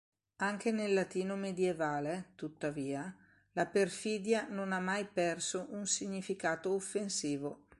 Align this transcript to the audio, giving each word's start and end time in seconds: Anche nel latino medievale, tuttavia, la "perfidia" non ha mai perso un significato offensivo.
Anche 0.37 0.71
nel 0.71 0.95
latino 0.95 1.35
medievale, 1.35 2.31
tuttavia, 2.33 3.15
la 3.51 3.67
"perfidia" 3.67 4.47
non 4.49 4.71
ha 4.71 4.79
mai 4.79 5.05
perso 5.05 5.67
un 5.69 5.85
significato 5.85 6.73
offensivo. 6.73 7.67